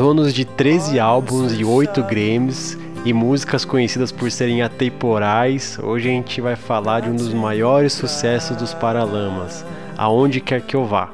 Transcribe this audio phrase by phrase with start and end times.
[0.00, 6.12] Donos de 13 álbuns e 8 Grammys e músicas conhecidas por serem atemporais, hoje a
[6.12, 9.62] gente vai falar de um dos maiores sucessos dos Paralamas,
[9.98, 11.10] Aonde Quer Que Eu Vá.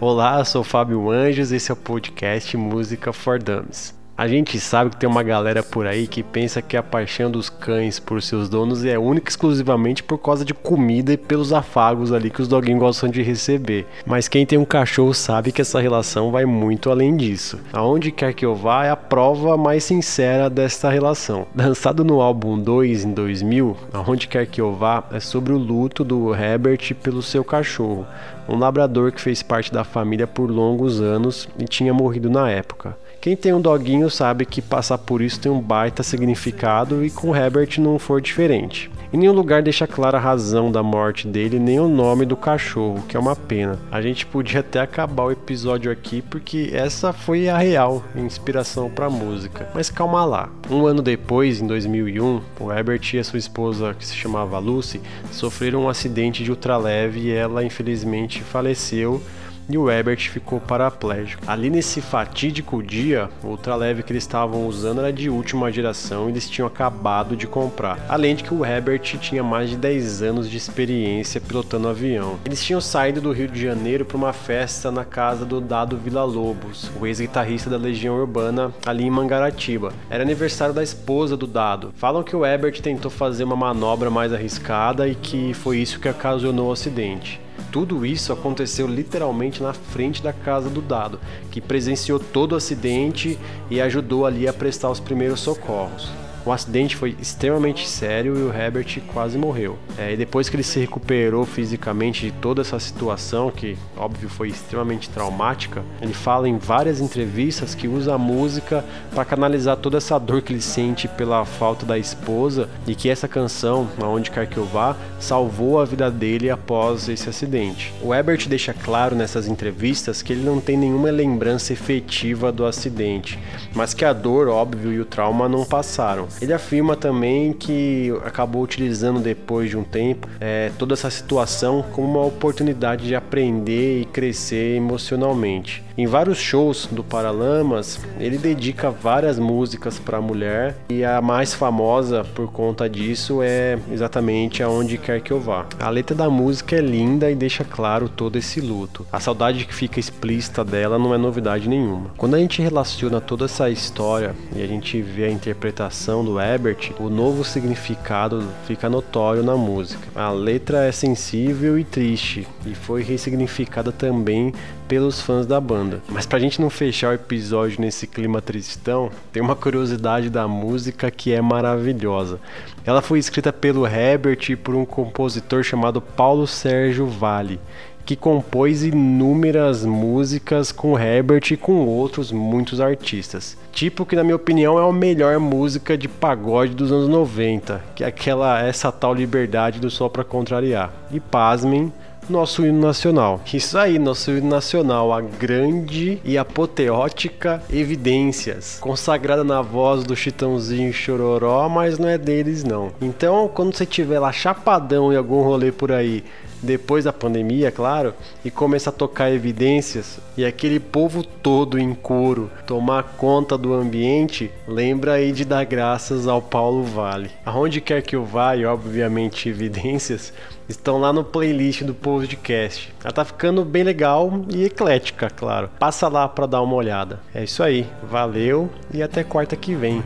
[0.00, 3.97] Olá, eu sou Fábio Anjos, esse é o podcast Música for Dummies.
[4.18, 7.48] A gente sabe que tem uma galera por aí que pensa que a paixão dos
[7.48, 12.12] cães por seus donos é única e exclusivamente por causa de comida e pelos afagos
[12.12, 13.86] ali que os doguinhos gostam de receber.
[14.04, 17.60] Mas quem tem um cachorro sabe que essa relação vai muito além disso.
[17.72, 21.46] Aonde quer que eu vá é a prova mais sincera desta relação.
[21.54, 26.02] Lançado no álbum 2 em 2000, Aonde quer que eu vá é sobre o luto
[26.02, 28.04] do Herbert pelo seu cachorro,
[28.48, 32.96] um labrador que fez parte da família por longos anos e tinha morrido na época.
[33.20, 37.34] Quem tem um doguinho sabe que passar por isso tem um baita significado e com
[37.34, 38.90] Herbert não for diferente.
[39.10, 43.02] Em nenhum lugar deixa clara a razão da morte dele, nem o nome do cachorro,
[43.08, 43.78] que é uma pena.
[43.90, 49.06] A gente podia até acabar o episódio aqui porque essa foi a real inspiração para
[49.06, 49.66] a música.
[49.74, 50.50] Mas calma lá.
[50.70, 55.00] Um ano depois, em 2001, o Herbert e a sua esposa, que se chamava Lucy,
[55.32, 59.22] sofreram um acidente de ultraleve e ela infelizmente faleceu
[59.68, 61.42] e o Herbert ficou paraplégico.
[61.46, 66.32] Ali nesse fatídico dia, o ultraleve que eles estavam usando era de última geração e
[66.32, 67.98] eles tinham acabado de comprar.
[68.08, 72.38] Além de que o Herbert tinha mais de 10 anos de experiência pilotando avião.
[72.44, 76.24] Eles tinham saído do Rio de Janeiro para uma festa na casa do Dado Vila
[76.24, 79.92] Lobos, o ex-guitarrista da Legião Urbana ali em Mangaratiba.
[80.08, 81.92] Era aniversário da esposa do Dado.
[81.96, 86.08] Falam que o Herbert tentou fazer uma manobra mais arriscada e que foi isso que
[86.08, 87.40] ocasionou o acidente.
[87.70, 91.20] Tudo isso aconteceu literalmente na frente da casa do Dado,
[91.50, 93.38] que presenciou todo o acidente
[93.70, 96.10] e ajudou ali a prestar os primeiros socorros.
[96.48, 99.76] O acidente foi extremamente sério e o Herbert quase morreu.
[99.98, 104.48] É, e depois que ele se recuperou fisicamente de toda essa situação, que óbvio foi
[104.48, 108.82] extremamente traumática, ele fala em várias entrevistas que usa a música
[109.14, 113.28] para canalizar toda essa dor que ele sente pela falta da esposa e que essa
[113.28, 117.92] canção, Aonde Quer Que Eu Vá, salvou a vida dele após esse acidente.
[118.00, 123.38] O Herbert deixa claro nessas entrevistas que ele não tem nenhuma lembrança efetiva do acidente,
[123.74, 126.26] mas que a dor, óbvio, e o trauma não passaram.
[126.40, 132.18] Ele afirma também que acabou utilizando depois de um tempo é, toda essa situação como
[132.18, 135.87] uma oportunidade de aprender e crescer emocionalmente.
[135.98, 141.54] Em vários shows do Paralamas, ele dedica várias músicas para a mulher e a mais
[141.54, 145.66] famosa por conta disso é exatamente Aonde Quer Que Eu Vá.
[145.80, 149.04] A letra da música é linda e deixa claro todo esse luto.
[149.10, 152.12] A saudade que fica explícita dela não é novidade nenhuma.
[152.16, 156.92] Quando a gente relaciona toda essa história e a gente vê a interpretação do Ebert,
[157.00, 160.06] o novo significado fica notório na música.
[160.14, 164.52] A letra é sensível e triste e foi ressignificada também
[164.88, 165.87] pelos fãs da banda.
[166.08, 171.10] Mas pra gente não fechar o episódio nesse clima tristão, tem uma curiosidade da música
[171.10, 172.38] que é maravilhosa.
[172.84, 177.60] Ela foi escrita pelo Herbert e por um compositor chamado Paulo Sérgio Vale
[178.08, 183.54] que compôs inúmeras músicas com Herbert e com outros muitos artistas.
[183.70, 188.02] Tipo que na minha opinião é a melhor música de pagode dos anos 90, que
[188.02, 190.90] é aquela essa tal liberdade do sol para contrariar.
[191.10, 191.92] E pasmem,
[192.28, 193.40] nosso hino nacional.
[193.52, 200.92] Isso aí, nosso hino nacional, a grande e apoteótica Evidências, consagrada na voz do Chitãozinho
[200.92, 202.92] Chororó, mas não é deles não.
[203.00, 206.24] Então, quando você tiver lá chapadão em algum rolê por aí,
[206.62, 208.14] depois da pandemia, claro,
[208.44, 214.50] e começa a tocar evidências e aquele povo todo em coro tomar conta do ambiente,
[214.66, 217.30] lembra aí de dar graças ao Paulo Vale.
[217.44, 220.32] Aonde quer que eu vá, e obviamente evidências,
[220.68, 222.92] estão lá no playlist do podcast.
[223.02, 225.70] Ela tá ficando bem legal e eclética, claro.
[225.78, 227.20] Passa lá para dar uma olhada.
[227.34, 230.02] É isso aí, valeu e até quarta que vem.